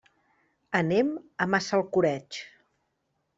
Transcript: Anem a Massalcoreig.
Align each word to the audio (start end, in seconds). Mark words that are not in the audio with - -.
Anem 0.79 1.11
a 1.45 1.47
Massalcoreig. 1.55 2.41